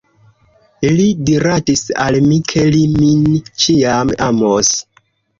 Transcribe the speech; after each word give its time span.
Li 0.99 1.03
diradis 1.25 1.83
al 2.05 2.17
mi, 2.29 2.37
ke 2.51 2.63
li 2.75 2.81
min 2.93 3.27
ĉiam 3.65 4.15
amos. 4.29 4.73